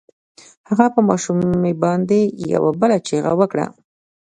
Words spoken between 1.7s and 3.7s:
باندې يوه بله چيغه وکړه.